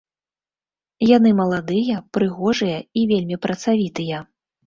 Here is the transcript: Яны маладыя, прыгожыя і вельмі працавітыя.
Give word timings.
Яны 1.09 1.29
маладыя, 1.41 1.97
прыгожыя 2.17 2.79
і 3.01 3.03
вельмі 3.13 3.35
працавітыя. 3.47 4.17